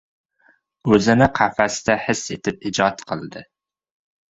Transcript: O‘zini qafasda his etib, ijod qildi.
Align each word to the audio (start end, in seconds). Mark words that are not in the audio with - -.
O‘zini 0.97 1.27
qafasda 1.41 1.99
his 2.07 2.25
etib, 2.39 2.59
ijod 2.73 3.07
qildi. 3.13 3.47